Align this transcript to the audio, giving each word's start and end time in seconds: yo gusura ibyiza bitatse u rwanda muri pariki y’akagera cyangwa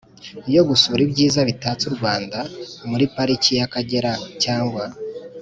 yo 0.55 0.61
gusura 0.69 0.99
ibyiza 1.07 1.39
bitatse 1.49 1.83
u 1.89 1.93
rwanda 1.97 2.39
muri 2.89 3.05
pariki 3.15 3.51
y’akagera 3.59 4.11
cyangwa 4.43 4.83